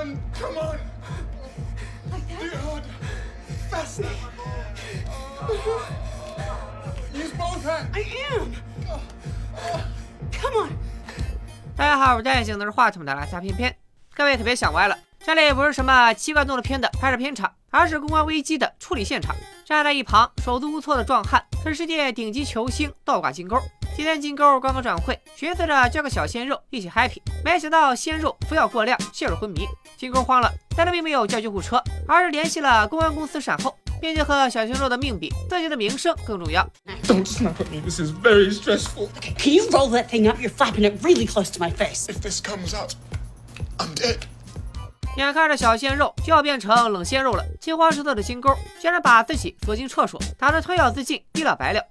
[0.00, 0.78] come on.
[2.10, 2.84] Do hard.
[3.70, 4.06] Faster.
[7.12, 7.88] Use both hands.
[7.92, 8.52] I am.
[10.32, 10.70] Come on.
[11.76, 13.76] 大家好，我是戴眼镜拿着话筒的拉撒片片。
[14.14, 19.36] 各位可别想歪了，这里不是什么奇怪动作片的拍摄片场，而是公关危机的处理现场。
[19.64, 23.60] 站在一旁手足无措的壮汉，是世界顶级球星倒挂金钩。
[23.94, 29.68] 今天金钩刚刚转会，寻思着叫个小鲜肉一起 happy，没想到鲜肉服药过量，陷入昏迷。
[30.00, 31.76] 金钩慌了，但他并没有叫救护车，
[32.08, 36.66] 而是联系了公安公司善后，并且和小鲜肉的命比，自己的名声更重要。
[37.02, 37.82] Don't snap at me.
[37.82, 39.10] This is very stressful.
[39.36, 40.40] Can you roll that thing up?
[40.40, 42.06] You're flapping it really close to my face.
[42.06, 42.92] If this comes out,
[43.76, 44.20] I'm dead.
[45.18, 51.82] 眼看着小鲜肉就要变成冷鲜肉了，惊慌失措的金钩竟然把自己锁进厕所，打算吞药自尽，一了百了。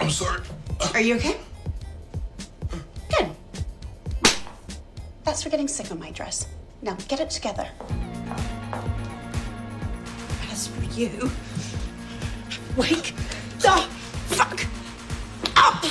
[0.00, 0.40] I'm sorry.
[0.92, 1.36] Are you okay?
[5.30, 6.48] That's for getting sick on my dress.
[6.82, 7.68] Now get it together.
[10.50, 11.30] As for you,
[12.76, 13.14] wake
[13.60, 13.86] the
[14.28, 14.66] fuck
[15.54, 15.86] up!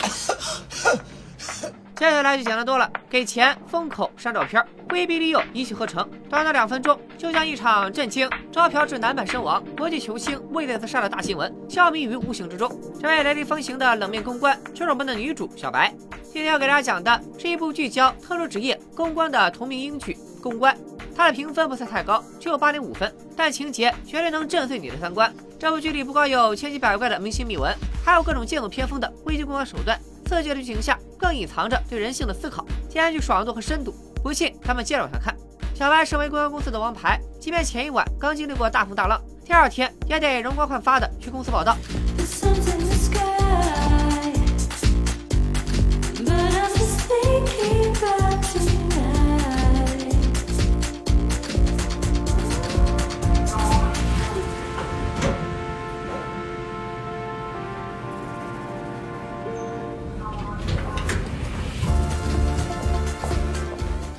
[1.95, 12.69] 接下来就简单多了，给钱、封口、删照片，威逼利诱一气呵成，短短两分钟就将一场震惊招嫖致男版身亡、国际球星为类自杀的大新闻消弭于无形之中。
[13.01, 15.93] 这位雷厉风行的冷面公关就是我们的女主小白。
[16.31, 20.75] 今天要给大家讲的是一部聚焦特殊职业公关的同名英剧《公关》，
[21.15, 25.33] 它的评分不算太高，只有八点五分，但情节绝对能震碎你的三观。
[25.57, 29.99] 这部剧里不光有千奇百怪的明星秘闻，还有各种剑走偏锋的危机公关手段。
[30.27, 33.91] 刺激的剧情下，更隐藏着对人性的思考，兼具爽度和深度。
[34.23, 35.35] 不信，咱们接着往下看。
[35.73, 41.75] 小白身为公关公司的王牌，即便前一晚刚经历过大风大浪，第二天也得容光焕发的去公司报道。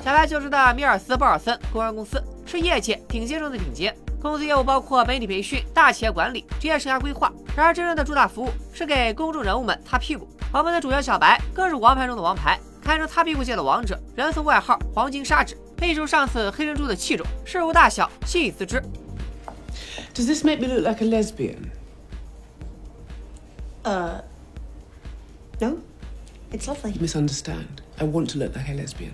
[0.03, 7.31] 小白就职的米尔斯鲍尔森公关公司是业界顶尖中的顶尖，公司业务包括媒体培训、大企业管理、职业生涯规划。
[7.55, 10.27] 然而，真正的主打服务是给公众人物们擦屁股。
[10.51, 18.81] 我们的主角小白更是王牌中的王牌，堪称擦屁股界的王者，人送外号“黄金砂纸”，备受上司黑珍珠的器重，事无大小悉以自知。
[20.13, 21.69] Does this make me look like a lesbian?
[23.83, 24.21] Uh,
[25.59, 25.77] no,
[26.51, 26.91] it's lovely.
[26.91, 27.81] You misunderstand.
[27.97, 29.13] I want to look like a lesbian.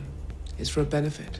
[0.59, 1.39] It's for a benefit.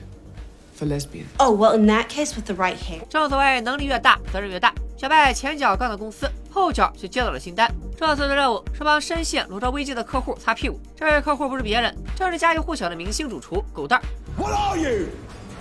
[0.74, 1.26] For lesbians.
[1.38, 3.02] Oh, well, in that case, with the right hair.
[3.08, 4.72] 正所谓能力越大，责任越大。
[4.96, 7.68] 小白前脚刚到公司，后脚就接到了新单。
[7.98, 10.78] 这次的任务是帮深陷裸照危机的客户擦屁股。
[10.94, 14.04] 这位客户不是别人，正是家喻户晓的明星主厨狗蛋儿。
[14.40, 15.08] What are you?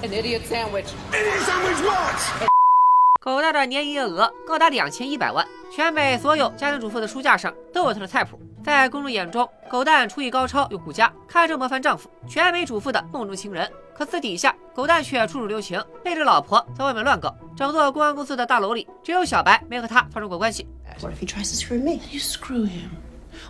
[0.04, 0.86] An idiot sandwich.
[1.12, 2.48] Idiot sandwich what?
[3.20, 8.40] 狗蛋的年营业额高达两千一百万，全美所有家庭主妇的书架上都有他的菜谱。
[8.64, 13.68] 在公众眼中，狗蛋厨艺高超又顾家，堪称模范丈夫，全美主妇的梦中情人。
[13.98, 17.36] 可私底下，狗蛋却处处留情，背着老婆在外面乱搞。
[17.56, 20.68] 整座公安公司的大楼里，只有小白没和他发生过关系。
[21.02, 22.00] What if he tries to screw me?
[22.12, 22.90] You screw him.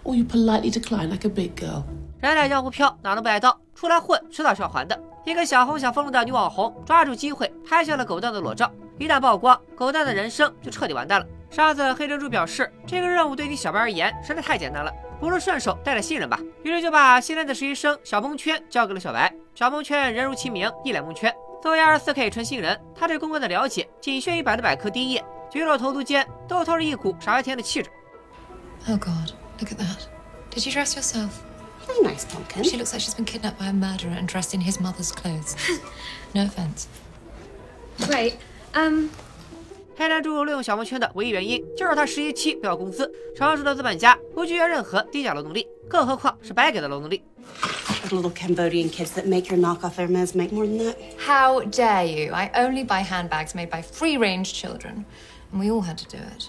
[0.04, 1.84] Or you politely decline like a big girl.
[2.20, 3.58] 人在江湖飘，哪能不挨刀？
[3.74, 5.00] 出来混，迟早是要还的。
[5.24, 11.26] 一个小红想疯的女网红抓住机会拍下了狗蛋的裸照，一旦曝光，狗蛋的人生就彻底完蛋了。
[11.50, 16.40] 上次黑珍珠表示，这个任务对你小白而言实在太简单了，不如顺手带带新人吧。
[16.64, 19.34] 于是就把新来的实习生小蒙圈交给了小白。
[19.56, 21.34] 小蒙圈人如其名，一脸蒙圈。
[21.62, 27.91] 作为二十四 K 纯新人，他对公关的了解仅限于百度百科第一页，举手投足间都透着一股傻白甜的气质。
[28.89, 30.07] Oh God, look at that.
[30.51, 31.31] Did you dress yourself?
[31.87, 32.65] Very nice pumpkin.
[32.65, 35.55] She looks like she's been kidnapped by a murderer and dressed in his mother's clothes.
[36.35, 36.87] no offense.
[38.09, 38.35] Wait,
[38.75, 39.09] um,
[39.97, 43.11] 黑珍珠利用小蒙圈的唯一原因，就是他实习期不要工资。
[43.37, 47.23] 成熟的资本家不拒绝任何低价劳动力，更何况是白给的劳动力。
[48.09, 50.97] The little Cambodian kids that make your knockoff Hermes make more than that.
[51.19, 52.33] How dare you?
[52.33, 55.05] I only buy handbags made by free range children.
[55.52, 56.46] We all had to do it.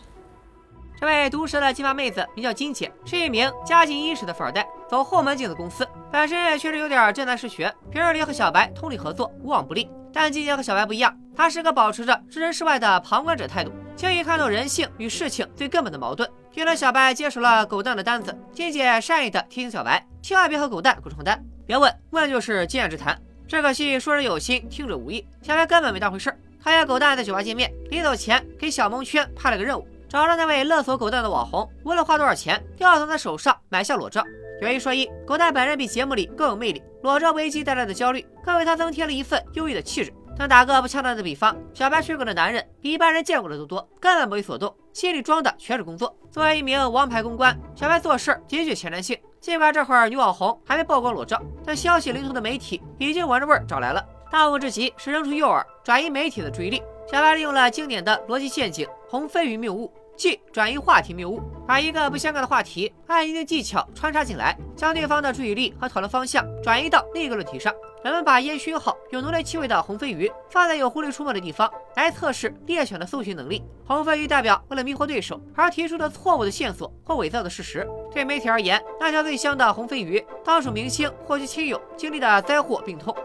[1.01, 9.89] 这位毒舌的金发妹子名叫金姐，是一名家境殷实的富二代，走后门进的公司，本身也确实有点真难实学，平日里和小白通力合作，无往不利。
[10.13, 16.29] 但金姐和小白不一样，她是个保持着置人事外的旁观者态度，轻易看透人性与事情最根本的矛盾。
[16.51, 21.41] 听了小白接手了狗蛋的单子，金姐善意的提醒小白，千万别和狗蛋滚床单。
[21.65, 23.17] 别问，问就是经验之谈。
[23.47, 26.39] 只可惜说者有心，听者无意，小白根本没当回事儿。
[26.69, 34.23] 他约狗蛋在酒吧见面，临走前给小蒙圈派了个任务，找到那位勒索狗蛋的网红，无论花多少钱，都要从他手上买下裸照。
[34.61, 40.13] 有一说一，狗蛋本人比节目里更有魅力，裸照危机带来的焦虑，更为他增添了一份忧郁的气质。
[40.37, 46.15] 但打个不恰当的比方，小白追狗的男人比一般人见过的都多，根本不为所动，心里装的全是工作。
[46.31, 49.19] 作为一名王牌公关，小白做事极具前瞻性。
[49.41, 54.05] 尽管这会儿女网红还没曝光裸照，但消息灵通的媒体已经闻着味儿找来了。
[54.31, 56.83] 当务之急是扔出诱饵，转移媒体的注意力。
[57.11, 67.75] 小白利用了经典的逻辑陷阱——红飞鱼谬误，即转移话题谬误，把一个不相干的话题按一定技巧穿插进来，将对方的注意力和讨论方向转移到另一个论题上。
[68.05, 73.63] 人们把烟熏好、有浓烈气味的红飞鱼放在有狐狸出没的地方，来测试猎犬的搜寻能力。
[73.87, 77.89] 红飞鱼代表为了迷惑对手而提出的错误的线索或伪造的事实。
[78.13, 83.17] 对媒体而言，那条最香的红飞鱼当属明星或其亲友经历的灾祸病痛。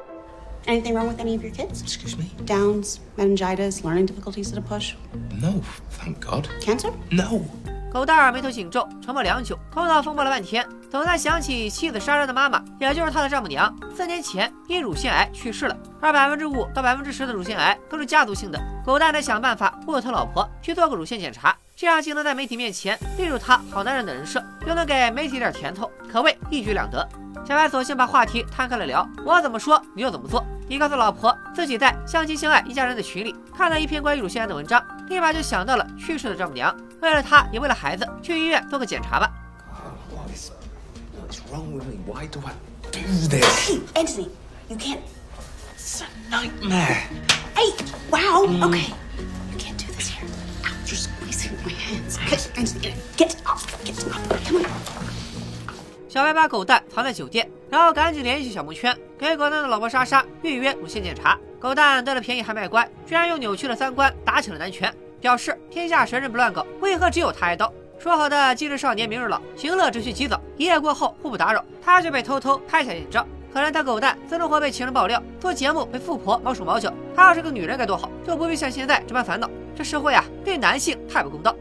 [0.66, 1.82] Anything wrong with any of your kids?
[1.82, 2.32] Excuse me?
[2.46, 4.94] Downs, meningitis, learning difficulties at a push?
[5.42, 5.62] No,
[5.92, 6.48] thank God.
[6.62, 6.92] Cancer?
[7.12, 7.42] No.
[7.92, 15.78] 狗蛋儿眉头紧皱，沉默良久，头脑风暴了半天，总算想起妻子莎莎的妈妈，也就是他的丈母娘，四年前因乳腺癌去世了。
[16.02, 18.60] 而百分之五到百分之十的乳腺癌都是家族性的。
[18.84, 27.08] 狗蛋得想办法忽悠他老婆去做个乳腺检查，这样既能在媒体面前立住他好男人的人设，又能给媒体点甜头，可谓一举两得。
[27.46, 30.44] 小白索性把话题摊开了聊，我怎么说你就怎么做。
[30.70, 36.76] 一告诉老婆自己在相亲相爱一家人的群里看了一篇关于乳腺癌的文章，立马就想到了去世的丈母娘。
[37.02, 39.30] 为了她，也为了孩子，去医院做个检查吧。
[56.14, 61.36] 小白把狗蛋藏在酒店，然后赶紧联系小蒙圈，给狗蛋的老婆莎莎预约乳腺检查。
[61.60, 67.74] 狗蛋得了便宜还卖乖，居然用扭曲的三观打起了男权，表示天下神人不乱搞，为何只有他挨刀？
[67.98, 73.26] 说好的今日少年明日老，行乐只需及早，一夜过后互不打扰，他却被偷偷拍下艳照。
[73.52, 79.50] 可怜他狗蛋私生活被情人爆料，做节目被富婆毛手毛脚，他要是个女人该多好，就不必像现在这般烦恼。
[79.76, 81.56] 这社会啊，对男性太不公道。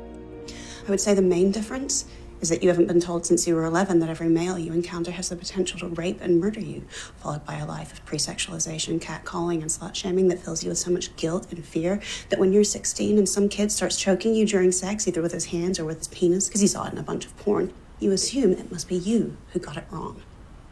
[0.86, 2.02] I would say the main difference
[2.42, 5.12] is that you haven't been told since you were 11 that every male you encounter
[5.12, 6.82] has the potential to rape and murder you,
[7.16, 10.78] followed by a life of pre sexualization, catcalling, and slut shaming that fills you with
[10.78, 14.44] so much guilt and fear that when you're 16 and some kid starts choking you
[14.44, 16.98] during sex, either with his hands or with his penis, because he saw it in
[16.98, 20.20] a bunch of porn, you assume it must be you who got it wrong.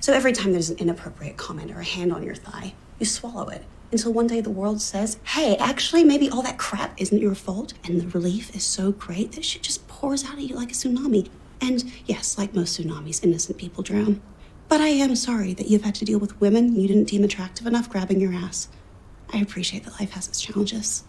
[0.01, 3.49] So every time there's an inappropriate comment or a hand on your thigh, you swallow
[3.49, 7.35] it until one day the world says, hey, actually, maybe all that crap isn't your
[7.35, 7.75] fault.
[7.85, 10.75] And the relief is so great that shit just pours out of you like a
[10.75, 11.29] tsunami.
[11.61, 14.21] And yes, like most tsunamis, innocent people drown.
[14.69, 17.67] But I am sorry that you've had to deal with women you didn't deem attractive
[17.67, 18.69] enough grabbing your ass.
[19.33, 21.01] I appreciate that life has its challenges.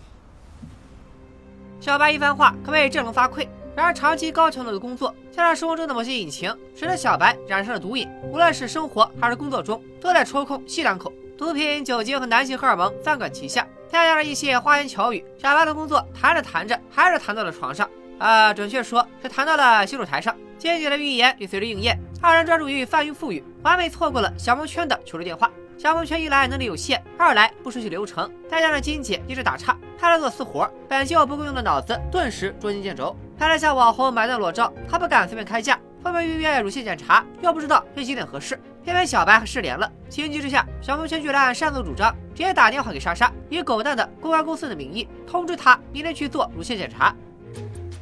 [1.80, 3.48] 小白一番话可谓振聋发聩。
[3.76, 8.08] 然而，长期高强度的工作，加上生活中的某些隐情，使得小白染上了毒瘾。
[8.30, 11.12] 无论是生活还是工作中，都在抽空吸两口。
[11.38, 17.90] 毒品、酒精和男性荷尔蒙三管齐下，再加上一些花言巧语，小白的工作谈着谈着，还是谈到了床上。
[18.22, 20.36] 啊，准确说是谈到了洗手台上。
[20.60, 25.50] 金姐的预言也随之应验，二人专注于翻云覆雨，完美错过了小蒙圈的求助电话。
[25.76, 33.16] 小蒙圈一来能力有限，二来不熟悉流程，再加上金姐一直打岔，派他做私活，本就不够用的脑子顿时捉襟见肘。
[33.40, 38.56] 看来向网红买的裸照，他不敢随便开价，后面预约乳腺检查又不知道这几点合适。
[38.84, 47.16] 偏偏小白还失联了，情急之下，小蒙圈居然擅自主张，直接打电话给莎莎，以狗蛋的公关公司的名义通知他明天去做乳腺检查。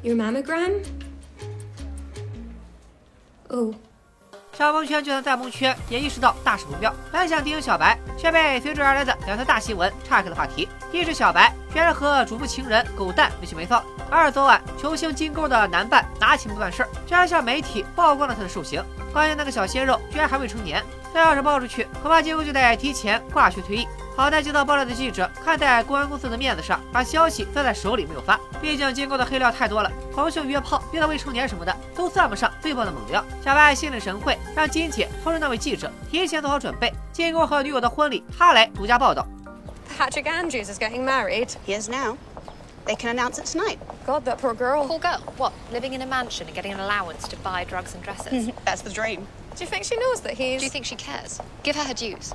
[0.02, 0.82] Your mammogram?
[3.50, 3.74] Oh,
[4.54, 10.70] 小蒙圈就算再蒙圈，也意识到大事不妙，本想提醒小白，却被随之而来的两条大新闻岔开了话题。
[10.92, 18.84] 一是小白居然和主妇情人狗蛋没羞没臊；二是昨晚球星金钩的男伴拿钱不办事儿，居然向媒体曝光了他的受刑。
[19.12, 23.88] 关键那个小鲜肉居然还未成年，这要是爆出去，恐怕金钩就得提前挂靴退役。
[24.20, 28.38] 好在接到爆料的记者看在公安公司的面子上，把消息攥在手里没有发。
[28.62, 33.24] 毕竟金钩的黑料太多了，同性约炮、约到未成年什么的，都算不上最爆的猛料。
[33.42, 36.94] 小白心领神会，让金姐通知那位记者提前做好准备。
[37.14, 39.26] 金钩和女友的婚礼，他来独家报道。
[39.98, 41.48] Patrick Andrews is getting married.
[41.66, 42.18] He is now.
[42.86, 43.78] They can announce it tonight.
[44.06, 44.86] God, that poor girl.
[44.86, 45.22] Poor girl.
[45.38, 45.54] What?
[45.72, 48.54] Living in a mansion and getting an allowance to buy drugs and dresses?
[48.66, 49.26] That's the dream.
[49.56, 50.60] Do you think she knows that he's.
[50.60, 51.40] Do you think she cares?
[51.64, 52.34] Give her her dues.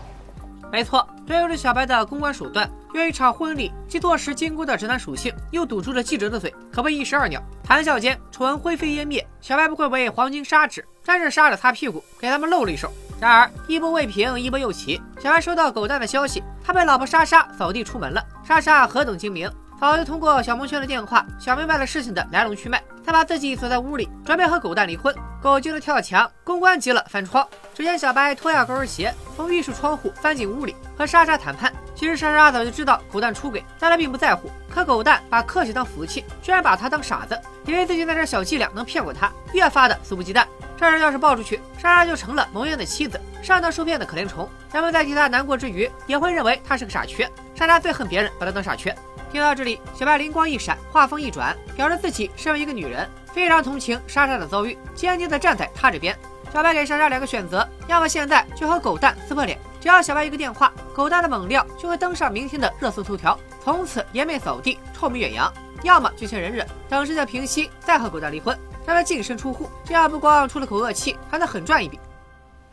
[0.74, 2.68] 没错，这又是小白的公关手段。
[2.94, 7.40] 约一场婚礼，既坐实金箍的直男属性，又堵住了记者的嘴，可谓一石二鸟。
[7.62, 9.24] 谈笑间，丑闻灰飞烟灭。
[9.40, 12.90] 小白不愧为黄金砂纸，真是杀着擦屁股，给他们露了一手。
[13.20, 15.00] 然而一波未平，一波又起。
[15.20, 18.20] 小白收到狗蛋的消息，他被老婆莎莎扫地出门了。
[18.44, 22.82] 莎莎何等精明，早就通过小蒙圈的电话想明白了事情的来龙去脉。
[23.04, 25.14] 他把自己锁在屋里，准备和狗蛋离婚。
[25.42, 27.46] 狗急了跳墙，公关急了翻窗。
[27.74, 31.72] 只见小白脱下高跟鞋，从浴室窗户翻进屋里，和莎莎谈判。
[31.94, 34.50] 其实莎莎早就知道狗蛋出轨，但她并不在乎。
[34.70, 40.44] 可狗蛋把客气当福气，居然把她当傻子，以为自己那点小伎俩能骗过她，越发的肆无忌惮。
[40.76, 44.48] 这人要是爆出去，莎莎就成了蒙冤的妻子，上当受骗的可怜虫。
[44.72, 47.30] 人们在替她难过之余，也会认为她是个傻缺。
[47.54, 48.94] 莎莎最恨别人把她当傻缺。
[49.34, 56.16] 听到这里，小白灵光一闪，话锋一转，表示自己身为一个女人，非常同情莎莎的遭遇，坚定的站在她这边。
[56.52, 71.98] 小白给莎莎两个选择，要么现在就和狗蛋撕破脸，只要小白一个电话，狗蛋的猛料就会登上明天的热搜头条，从此颜面扫地，臭名远扬；要么就先忍忍，等事情平息，再和狗蛋离婚，让他净身出户，这样不光出了口恶气，还能狠赚一笔。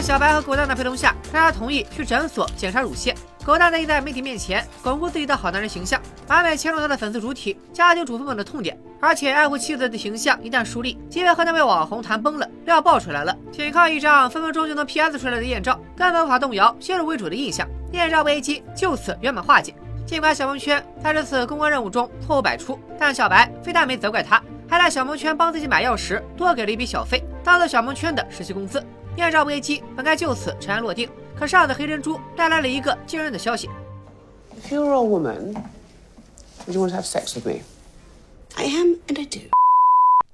[0.00, 3.14] 在小白和狗蛋的陪同下，莎莎同意去诊所检查乳腺。
[3.44, 8.74] 狗蛋得意在媒体面前巩固自己的好男人形象，完美切中他的粉丝主体家庭主妇们的痛点。
[8.98, 19.74] 而且爱护妻子的形象一旦树立，即便和那位网红谈崩了，料爆出来了，仅靠一张分分钟就能 PS 出来的艳照，根本无法动摇先入为主的印象，艳照危机就此圆满化解。
[20.06, 28.82] 尽管小蒙圈在这次公关任务中错误百出，但小白非但没责怪他，还在小蒙圈帮自己买药时多给了一笔小费，当做小蒙圈的实习工资。
[29.16, 33.68] 艳照危机本该就此尘埃落定，可上的黑珍珠带来了一个惊人的消息。
[34.62, 35.54] If you were a woman,
[36.66, 37.60] would you want to have sex with me?
[38.56, 39.40] I am and I do.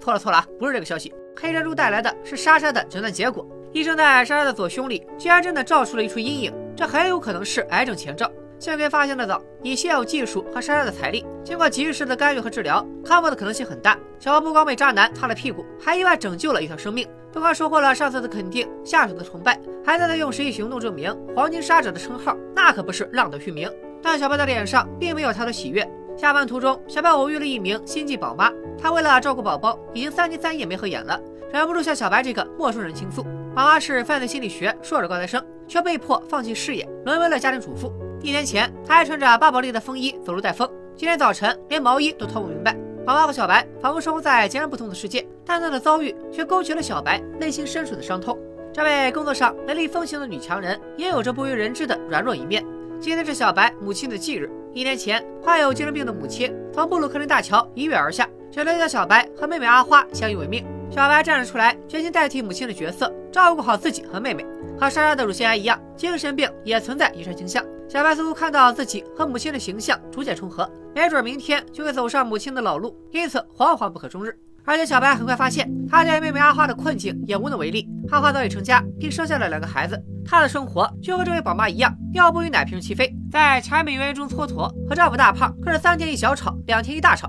[0.00, 1.12] 错了错了啊，不是这个消息。
[1.38, 8.30] 黑珍珠带来的是莎莎的诊断结果，医生在莎莎的左胸里居然真的照出了一处阴影，这很有可能是癌症前兆。
[8.58, 13.98] 幸亏发现的早，以现有技术和莎莎的财力，经过及时的干预和治疗，康复的可能性很大。
[14.18, 17.06] 小王不光被渣男擦了屁股，还意外拯救了一条生命。
[17.36, 23.70] 不光收获了上司的肯定，下属的崇拜，还在他用实际行动证明“黄金杀者”的称号，那可不是浪得虚名。
[24.02, 25.86] 但小白的脸上并没有他的喜悦。
[26.16, 28.50] 下班途中，小白偶遇了一名新晋宝妈，
[28.80, 31.20] 她为了照顾宝宝，已经三天三夜没合眼了，
[31.52, 33.22] 忍不住向小白这个陌生人倾诉。
[33.54, 37.92] 宝妈是犯罪心理学硕士高材生，却被迫放弃事业，沦为了家庭主妇。
[38.22, 40.66] 一年前，她还穿着巴宝莉的风衣走路带风，
[40.96, 42.74] 今天早晨连毛衣都脱不明白。
[43.06, 48.36] 宝妈和小白仿佛生活在截然不同的世界，但她的遭遇却勾起了小白内心深处的伤痛。
[48.72, 52.64] 这位工作上雷厉风行的女强人，也有着不为人知的软弱一面。
[53.00, 60.66] 今天是小白母亲的忌日，一年前患有精神病的母亲从布鲁克林大桥一跃而下，只留下小白和妹妹阿花相依为命。
[60.90, 64.44] 小白站了出来，决心代替母亲的角色，照顾好自己和妹妹。
[64.76, 67.64] 和莎莎的乳腺癌一样，精神病也存在遗传倾向。
[67.88, 74.36] 小白似乎看到自己和母亲的形象逐渐重合，没准明天就会走上母亲的老路，因此惶惶不可终日。
[74.64, 77.88] 而且小白很快发现，他对妹妹阿花的困境也无能为力。
[78.10, 84.68] 阿花早已成家，并生下了两个孩子，她的生活就和这位宝妈一样，尿布与奶瓶齐飞，在柴米油盐中蹉跎。
[84.88, 87.28] 和丈夫大胖更是三天一小吵，两天一大吵。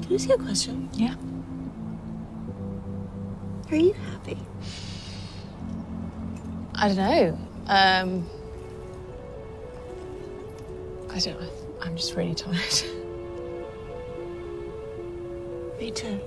[0.00, 0.88] Can I ask you a question?
[0.94, 1.12] Yeah.
[3.70, 4.38] Are you happy?
[6.72, 7.34] I don't know.
[7.66, 8.37] Um.
[11.10, 11.48] I don't know.
[11.80, 12.84] I'm just really tired.
[15.80, 16.18] Me too.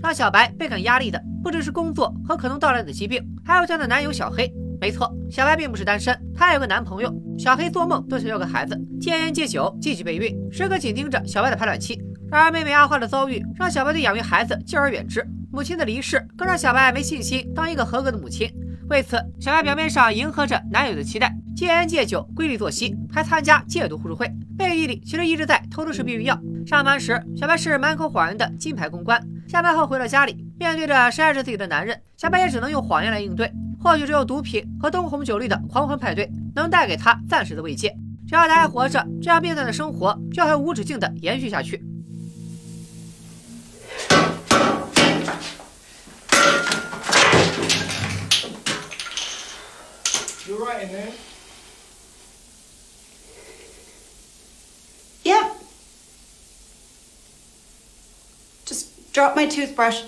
[0.00, 4.50] 让小白倍感压力的不只是工作和可能到来的疾病，还有她的男友小黑。
[4.80, 7.12] 没错，小白并不是单身，她有个男朋友。
[7.36, 12.00] 小黑做梦都想要个孩子，戒烟戒酒，继续备孕，时刻紧盯着小白的排卵期。
[12.30, 15.26] 然而妹妹阿花的遭遇，让小白对养育孩子敬而远之。
[15.50, 18.48] 母亲的离世，更让小白没信心当一个合格的母亲。
[18.88, 24.26] 为此，小白表面上迎合着男友的期待，戒烟戒酒，规律作息，还参加戒毒互助会。
[24.56, 26.40] 背地里其实一直在偷偷吃避孕药。
[26.66, 33.52] 上班时，小白是满口谎言的金牌公关；下班后回到家里，面对着深爱着自己的男人，小白也只能用谎言来应对。
[33.78, 37.94] 或许只有毒品和灯红酒绿的狂欢派对，能带给他暂时的慰藉。
[38.26, 41.84] 只要他还活着，这样变态的生活就会无止境的延续下去。
[50.48, 51.12] You're right in there.
[55.24, 55.52] Yep.
[58.64, 60.04] Just drop my toothbrush.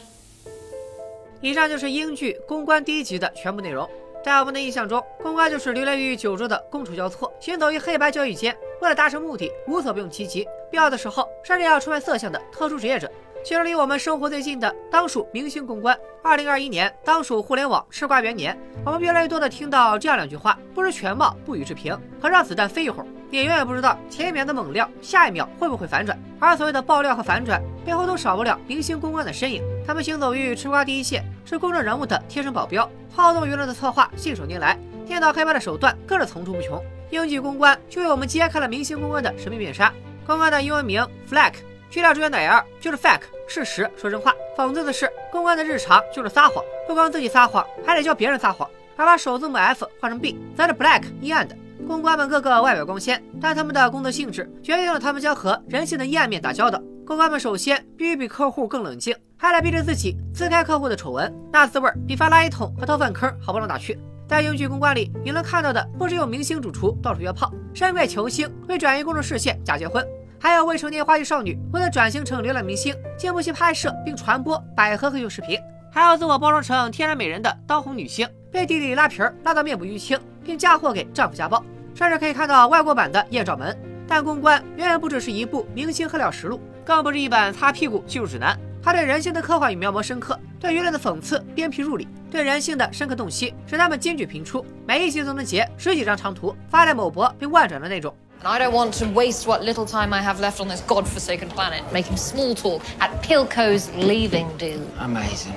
[1.43, 3.87] 以上就是英剧《公关》第一集的全部内容。
[4.25, 10.49] 在我们的印象中，公关就是流连于九州的觥筹交错，行走于黑白交易间，为了达成目的，无所不用其极。
[10.71, 13.11] 必要的时候甚至要出卖色相的特殊职业者。
[13.43, 15.97] 其实离我们生活最近的，当属明星公关。
[16.23, 23.07] 二零二一年，当属互联网吃瓜元年，我们越来越多的听到这样两句话：不知全貌，不予置评，可让子弹飞一会儿。
[23.31, 26.19] 你永远不知道前一秒的猛料，下一秒会不会反转。
[26.39, 29.63] 而所谓的爆料和反转，背后都少不了明星公关的身影。
[29.87, 36.83] 他们行走于吃瓜第一线，是公众人物的贴身保镖，操纵舆论的策划信手拈来，颠倒黑白的手段更是层出不穷。
[37.11, 39.93] 英剧公关就为我们揭开了明星公关的神秘面纱。
[40.27, 41.55] 公关的英文名 Flack。
[41.91, 44.33] 去掉主角奶儿就是 fact，事实说真话。
[44.57, 51.57] 讽刺的是，公关的日常就是撒谎，不光自己撒谎，还得教别人撒谎，还把首字母 F 换成 B，则是 black 阴暗的。
[51.89, 56.81] 公关们个个外表光鲜，但他们的工作性质决定了他们将和人性的阴暗面打交道。
[57.05, 63.99] 公关们首先必须比客户更冷静，还得逼着自己撕开客户的丑闻，那滋味比发垃圾桶和掏粪坑好不到哪去。
[64.29, 70.07] 在英剧公关里，你能看到的不只有明星主厨到处约炮，山怪球星为转移公众视线假结婚。
[70.43, 75.61] 还有未成年花季少女为了转型成流量明星，经不惜拍摄并传播百合黑秀视频；
[75.93, 81.63] 还有自我包装成天然美人的当红女星，被弟弟拉皮儿拉到面部淤青，并嫁祸给丈夫家暴，
[81.95, 83.79] 甚至可以看到外国版的艳照门。
[84.09, 88.59] 但公关远远不只是一部明星黑料实录，更不是一本擦屁股技术指南。
[88.83, 98.17] 他对人性的刻画与描摹深刻，对舆论的讽刺鞭辟入里，对人性的深刻洞悉使他们金句频出，每一集都能截十几张长图发在某博并万转的那种。
[98.40, 101.84] And I don't want to waste what little time I have left on this godforsaken planet
[101.92, 104.80] making small talk at Pilco's leaving do.
[105.00, 105.56] Amazing.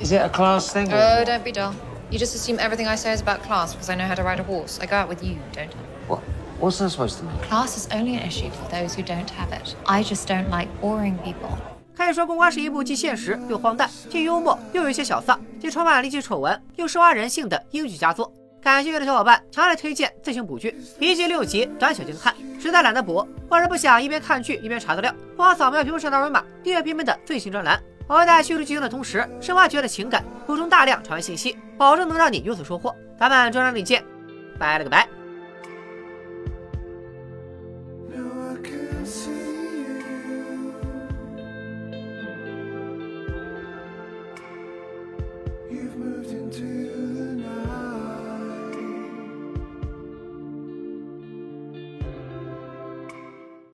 [0.00, 0.88] Is it a class thing?
[0.92, 1.74] Oh, don't be dull.
[2.10, 4.40] You just assume everything I say is about class because I know how to ride
[4.40, 4.78] a horse.
[4.80, 5.78] I go out with you, don't I?
[6.08, 6.20] What?
[6.58, 7.38] What's that supposed to mean?
[7.38, 9.74] Class is only an issue for those who don't have it.
[9.86, 11.56] I just don't like boring people.
[11.96, 18.32] 可以说，公关是一部既现实又荒诞、既幽默又有一些小丧、既充满离奇丑闻又深挖人性的英剧佳作。
[18.65, 22.33] 感兴趣的小伙伴强烈推荐自行补剧，一季六集，短小精悍。
[22.59, 27.79] 实在懒得补，或者不想一边看剧一边查资料，不妨扫描屏幕上的二维码，订阅边边的最新专栏。
[28.07, 32.91] 我会在叙述剧情的同时，深挖角的情感，补充大量传闻信息，保证能让你有所收获。
[33.19, 34.03] 咱们专栏里见，
[34.57, 35.07] 拜了个拜。